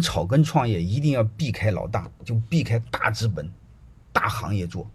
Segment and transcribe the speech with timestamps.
[0.00, 3.50] 草根创业一定要避开老大，就避开大资本、
[4.12, 4.90] 大行业做，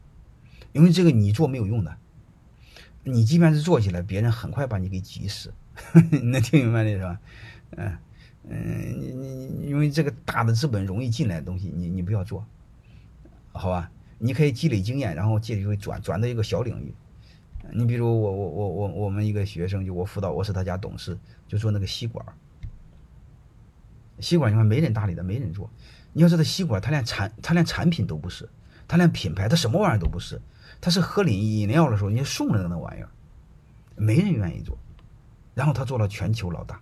[0.73, 1.95] 因为这个你做没有用的。
[3.03, 5.53] 你即便是做起来，别人很快把你给挤死。
[6.11, 7.19] 你能听明白这是吧？
[7.77, 7.97] 嗯
[8.47, 12.45] 嗯，你你你，因为这个大的资本容易进来的东西，你你不要做，
[13.51, 13.91] 好吧？
[14.17, 16.93] 你可以积累经验，然后借机会转转到一个小领域。
[17.73, 21.17] 你比如我我我我我们一个学生，就我辅导，我是他家董事，
[21.47, 22.25] 就做那个吸管。
[24.19, 25.69] 吸管你看没人搭理的，没人做。
[26.13, 28.49] 你要知道吸管，它连产它连产品都不是，
[28.87, 30.41] 它连品牌，它什么玩意儿都不是。
[30.81, 33.09] 它是喝饮饮料的时候，你送了那玩意儿，
[33.95, 34.77] 没人愿意做。
[35.53, 36.81] 然后他做了全球老大，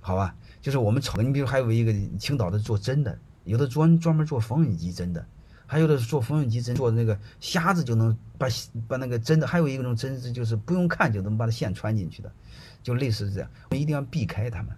[0.00, 0.34] 好吧？
[0.62, 5.26] 就是我们草根，你比如还有一个青岛的做针的，有的专专门做缝纫机针的，
[5.66, 8.46] 还有的是做缝纫机针做那个瞎子就能把
[8.88, 12.32] 把那个针的，还有一种针是就是不用看就能把它线穿进去的，
[12.82, 13.50] 就类似这样。
[13.68, 14.74] 我们一定要避开他们。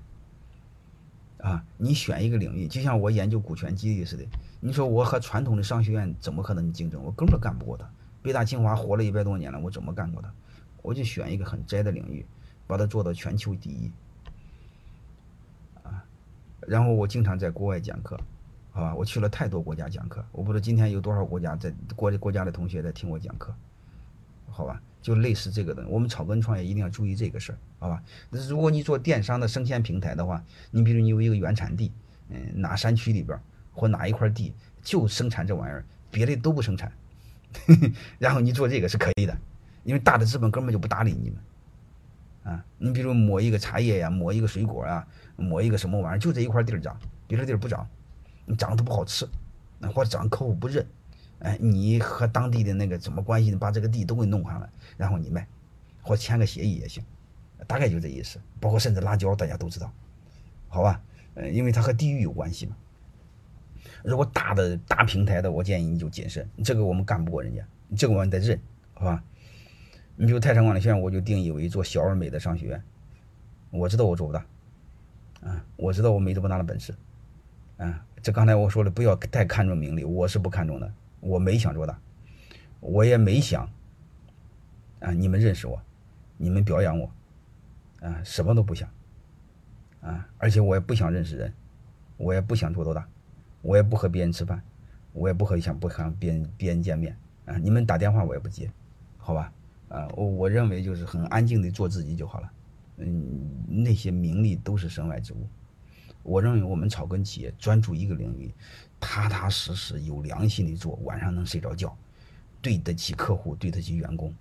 [1.39, 4.25] 啊，你选一个领域，就像我研究股权激励似的。
[4.61, 7.01] 你说我和传统的商学院怎么可能竞争？
[7.03, 7.89] 我根本干不过他。
[8.23, 10.33] 北大清华活了一百多年了，我怎么干过他？
[10.83, 12.27] 我就选一个很窄的领域，
[12.67, 13.91] 把它做到全球第一。
[15.85, 16.03] 啊，
[16.67, 18.19] 然后我经常在国外讲课，
[18.73, 18.95] 好吧？
[18.95, 23.55] 我去了太多国家讲课，我不知道今天有多少国家在国国家的同学在听我讲课，
[24.51, 24.83] 好吧？
[25.01, 28.03] 就类似这个的，我们草根创业一定要注意这个事儿，好吧？
[28.31, 31.93] 如果你做电商的生鲜平台的话，你比如你有一个原产地，
[32.29, 33.39] 嗯，哪山区里边
[33.73, 36.93] 或哪一块地就生产这玩意儿，别的都不生产，
[38.19, 39.39] 然后你做这个是可以的，
[39.85, 47.89] 因为大的资本根本就不搭理你们，啊，你比如抹一个茶叶呀，抹一个水果啊，抹一个什么玩意儿，就这一块地儿长，别的地儿不长，
[48.45, 49.27] 你长得都不好吃，
[49.95, 50.85] 或者长得客户不认。
[51.41, 53.55] 哎，你和当地的那个怎么关系？
[53.55, 55.47] 把这个地都给弄上来，然后你卖，
[56.03, 57.05] 或签个协议也行，
[57.67, 58.41] 大概就这意思。
[58.61, 59.93] 包括甚至辣椒，大家都知道，
[60.69, 61.01] 好吧？
[61.35, 62.77] 呃，因为它和地域有关系嘛。
[64.03, 67.65] 如果大的大平台的，我建议你就谨慎，这个我们干不过人家，
[67.97, 68.61] 这个我们得认，
[68.95, 69.23] 好吧？
[70.17, 72.83] 你比如泰山管理学院，我就定义为做小而美的商学院。
[73.71, 74.45] 我知道我做不大，
[75.43, 76.93] 啊，我知道我没这么大的本事，
[77.77, 80.93] 啊，这刚才我说了，不要太看重名利，我是不看重的。
[81.21, 81.99] 我没想做大，
[82.81, 83.69] 我也没想
[85.01, 85.11] 啊！
[85.13, 85.81] 你们认识我，
[86.37, 87.11] 你们表扬我，
[88.01, 88.89] 啊，什么都不想，
[90.01, 90.29] 啊！
[90.39, 91.53] 而且我也不想认识人，
[92.17, 93.09] 我也不想做多大，
[93.63, 94.63] 我也不和别人吃饭，
[95.13, 97.57] 我也不和想不和别人别人见面啊！
[97.59, 98.71] 你们打电话我也不接，
[99.17, 99.53] 好吧？
[99.89, 102.53] 啊，我我认为就是很安静的做自己就好了，
[102.99, 103.25] 嗯，
[103.67, 105.49] 那些名利都是身外之物。
[106.29, 108.55] 我认为我们草根企业专注一个领域。
[109.01, 111.97] 踏踏实实、有良心的做，晚上能睡着觉，
[112.61, 114.35] 对得起客户、对得起员工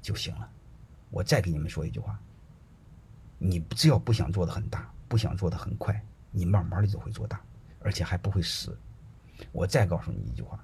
[0.00, 0.50] 就行了。
[1.10, 2.18] 我再给你们说一句话：
[3.36, 7.38] 你只要不想做的很大，不想做的很快，你慢慢的就会做大，
[7.80, 8.74] 而且还不会死。
[9.52, 10.58] 我再告诉你一句话：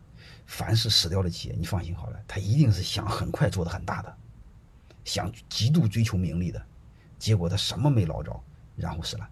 [0.47, 4.17] 凡是死掉的企业，你放心好了，他一定是想很快做的很大的，
[5.05, 6.67] 想极度追求名利的，
[7.19, 8.43] 结果他什么没捞着，
[8.77, 9.29] 然后死了。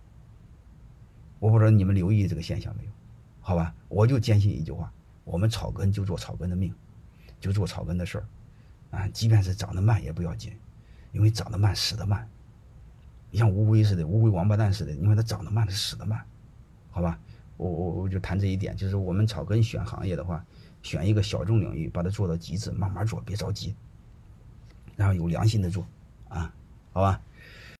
[1.44, 2.90] 我不知道你们留意这个现象没有？
[3.42, 4.90] 好吧，我就坚信一句话：
[5.24, 6.72] 我们草根就做草根的命，
[7.38, 8.24] 就做草根的事儿，
[8.96, 10.54] 啊，即便是长得慢也不要紧，
[11.12, 12.26] 因为长得慢死得慢。
[13.34, 16.18] 像乌龟似的，乌龟王八蛋似的，因为它长得慢，它死得慢。
[16.90, 17.20] 好吧，
[17.58, 20.42] 我我我就谈这一点，就是我们草根选行业的话，
[20.80, 23.74] 选一个小众领域，把它做到极致，慢慢做，别着急，
[24.96, 25.86] 然后有良心的做，
[26.30, 26.50] 啊，
[26.94, 27.20] 好吧。